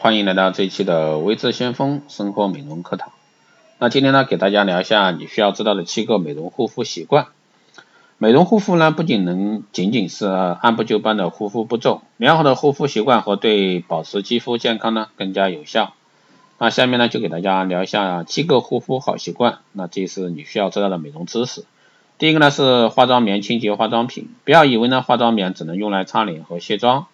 [0.00, 3.10] 欢迎来到这一期的微智先锋生活美容课堂。
[3.80, 7.26] 那今天呢，给大家聊一下你需要知道的七个美容护肤习惯。
[8.16, 15.94] 美容护肤呢，不仅能仅仅是按部就班的护肤步骤，良好的护肤习惯和对保持肌肤健康呢更加有效。
[16.58, 19.58] 那下面呢，就给大家聊一下七个护肤好习惯。
[19.72, 21.64] 那这是你需要知道的美容知识。
[22.18, 27.08] 第一个呢是化妆棉清洁化妆品，不要以为呢化妆棉只能用来擦脸和卸妆。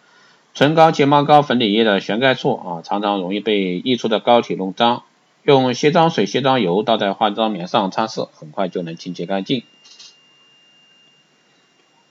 [0.55, 5.03] 唇膏、睫毛膏、粉底液的旋盖处啊，常常容易被溢出的膏体弄脏。
[5.43, 9.65] 用卸妆水、卸妆油倒在化妆棉上擦拭，很快就能清洁干净。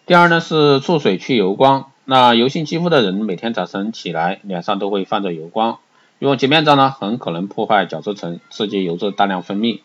[0.05, 1.89] 第二呢是醋水去油光。
[2.03, 5.79] 那油性肌肤的人每天早晨起来脸上都会泛着油光，
[6.19, 9.79] 用洁面皂呢很可能破坏角质层，刺激油脂大量分泌。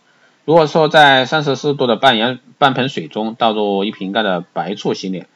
[0.44, 5.28] 如果说在三十四度的半盐半盆水中倒入一瓶盖的白醋洗脸。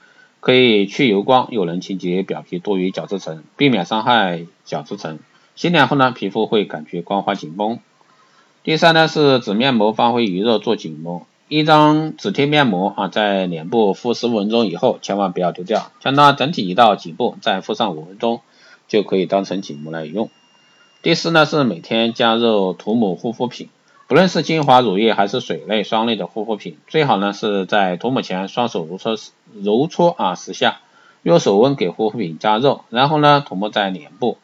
[0.43, 5.21] 可以去油光，又能清洁表皮多余角质层，避免伤害角质层。
[5.55, 7.79] 洗脸后呢，皮肤会感觉光滑紧绷。
[8.65, 18.41] 第三呢是纸面膜发挥余热做紧膜，一张纸贴面膜啊，在脸部敷十五分钟以后，千万不要丢掉，将它整体移到颈部，再敷上五分钟，
[18.89, 20.29] 就可以当成紧膜来用。
[21.03, 23.69] 第四呢是每天加热涂抹护肤品。
[24.13, 29.17] 不论是精华、乳液还是水类、霜类的护肤品，最好呢是在涂抹前双手揉搓
[29.55, 30.81] 揉搓啊十下，
[31.23, 34.37] 用手温给护肤品加热，然后呢涂抹在脸部，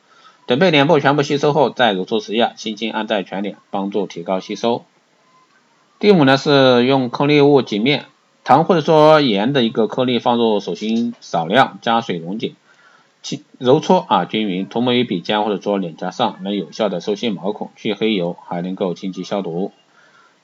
[0.47, 4.87] 等被脸部全部吸收后再揉搓十下，轻轻按在全脸，帮助提高吸收。
[5.99, 8.07] 第五呢是用颗粒物洁面，
[8.45, 12.55] 糖或者说盐的一个颗粒放入手心少量，加水溶解。
[13.59, 19.73] 揉搓啊均匀，涂抹于鼻尖或者说脸颊上，能有效的收细毛孔、去黑油，还能够清洁消毒。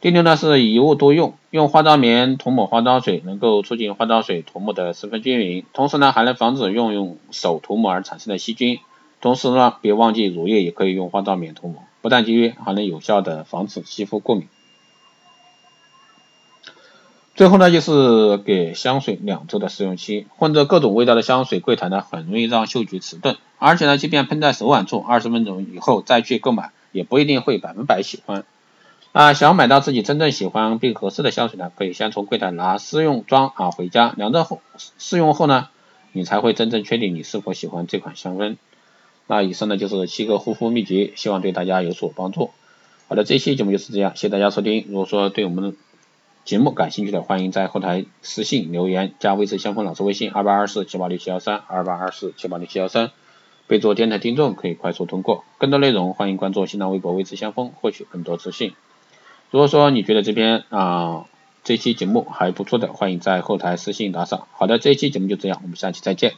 [0.00, 8.80] 第六呢是一物多用，用化妆棉涂抹化妆水，能够促进化妆水涂抹的十分均匀，同时呢还能防止用用手涂抹而产生的细菌。
[9.20, 14.46] 同时呢别忘记乳液也可以用化妆棉涂抹，不但节约，还能有效的防止肌肤过敏。
[17.34, 28.44] 最后呢，就是给香水两周的试用期，混着各种味道的香水柜台呢，很容易让嗅觉迟钝，而且呢，即便喷在手腕处，二十分钟以后再去购买，也不一定会百分百喜欢。
[29.10, 34.60] 啊，想买到自己真正喜欢并合适的香水呢，可以先从柜台拿试用装啊回家，两周后
[34.98, 35.68] 试用后呢，
[36.12, 38.56] 你才会真正确定你是否喜欢这款香氛。
[39.26, 42.50] 那以上呢就是七个护肤秘诀，希望对大家有所帮助。
[43.08, 44.84] 好的，这期节目就是这样，谢谢大家收听。
[44.88, 45.76] 如果说对我们
[46.44, 53.12] 节目感兴趣的，欢迎在后台私信留言，加微智相锋老师微信二八二四七八六七幺三二八二四七八六七幺三，
[53.66, 55.42] 备注电台听众可以快速通过。
[55.56, 58.74] 更多内容欢迎关注新浪微博微智相锋，获取更多资讯。
[59.50, 61.24] 如果说你觉得这篇啊
[61.62, 64.46] 这期节目还不错的，欢迎在后台私信打赏。
[64.52, 66.34] 好的，这一期节目就这样，我们下期再见。